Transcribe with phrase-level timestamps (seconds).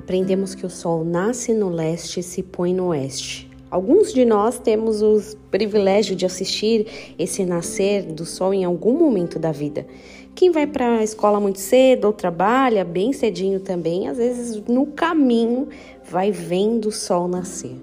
[0.00, 3.50] Aprendemos que o sol nasce no leste e se põe no oeste.
[3.70, 9.38] Alguns de nós temos o privilégio de assistir esse nascer do sol em algum momento
[9.38, 9.86] da vida.
[10.34, 14.86] Quem vai para a escola muito cedo ou trabalha bem cedinho também, às vezes no
[14.86, 15.68] caminho
[16.10, 17.76] vai vendo o sol nascer.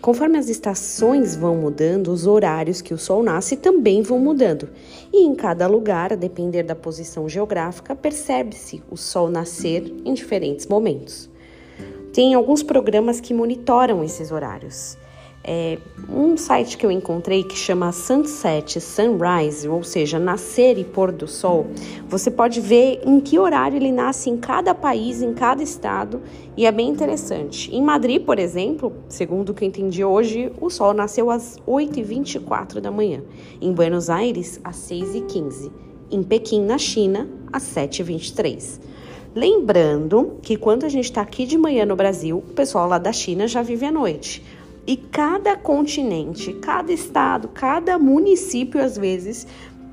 [0.00, 4.70] Conforme as estações vão mudando, os horários que o sol nasce também vão mudando.
[5.12, 10.66] E em cada lugar, a depender da posição geográfica, percebe-se o sol nascer em diferentes
[10.66, 11.33] momentos.
[12.14, 14.96] Tem alguns programas que monitoram esses horários.
[15.42, 15.78] É,
[16.08, 21.26] um site que eu encontrei que chama Sunset Sunrise, ou seja, nascer e pôr do
[21.26, 21.66] sol,
[22.08, 26.22] você pode ver em que horário ele nasce em cada país, em cada estado,
[26.56, 27.74] e é bem interessante.
[27.74, 32.78] Em Madrid, por exemplo, segundo o que eu entendi hoje, o sol nasceu às 8h24
[32.78, 33.24] da manhã,
[33.60, 35.68] em Buenos Aires, às 6h15,
[36.12, 38.94] em Pequim, na China, às 7h23.
[39.34, 43.12] Lembrando que quando a gente está aqui de manhã no Brasil, o pessoal lá da
[43.12, 44.44] China já vive à noite.
[44.86, 49.44] E cada continente, cada estado, cada município, às vezes,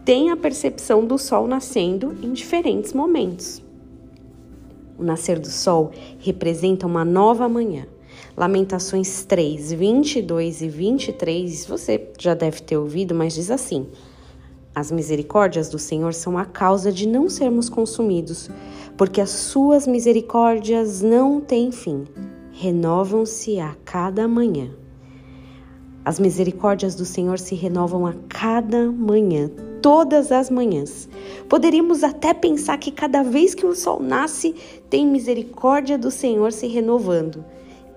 [0.06, 3.64] tem a percepção do sol nascendo em diferentes momentos.
[4.96, 7.88] O nascer do sol representa uma nova manhã.
[8.38, 13.88] Lamentações 3, 22 e 23, você já deve ter ouvido, mas diz assim:
[14.76, 18.50] As misericórdias do Senhor são a causa de não sermos consumidos,
[19.02, 22.06] porque as suas misericórdias não têm fim,
[22.52, 24.70] renovam-se a cada manhã.
[26.06, 29.50] As misericórdias do Senhor se renovam a cada manhã,
[29.82, 31.10] todas as manhãs.
[31.50, 34.54] Poderíamos até pensar que cada vez que o sol nasce,
[34.88, 37.44] tem misericórdia do Senhor se renovando.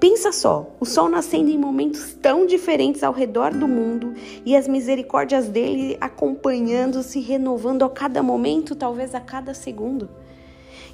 [0.01, 4.67] Pensa só, o sol nascendo em momentos tão diferentes ao redor do mundo e as
[4.67, 10.09] misericórdias dele acompanhando, se renovando a cada momento, talvez a cada segundo.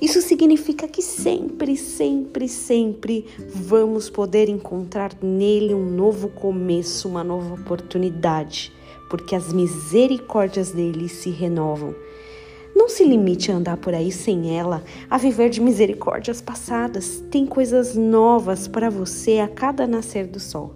[0.00, 7.54] Isso significa que sempre, sempre, sempre vamos poder encontrar nele um novo começo, uma nova
[7.54, 8.72] oportunidade,
[9.10, 11.94] porque as misericórdias dele se renovam.
[12.74, 17.22] Não se limite a andar por aí sem ela, a viver de misericórdias passadas.
[17.30, 20.74] Tem coisas novas para você a cada nascer do sol.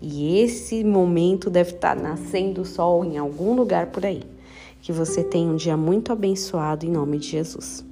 [0.00, 4.22] E esse momento deve estar nascendo o sol em algum lugar por aí.
[4.80, 7.84] Que você tenha um dia muito abençoado em nome de Jesus.